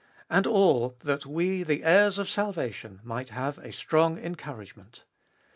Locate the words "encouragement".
4.17-5.03